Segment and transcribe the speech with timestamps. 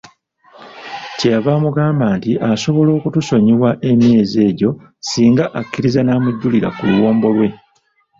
[1.17, 7.47] Kye yava amugamba nti asobola okutusonyiwa emyezi egyo ssinga akkiriza n'amujjulira ku luwombo lwe.